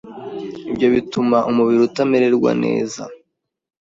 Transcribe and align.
ibyo 0.71 0.87
bituma 0.95 1.37
umubiri 1.49 1.79
utamererwa 1.89 2.51
neza, 2.63 3.01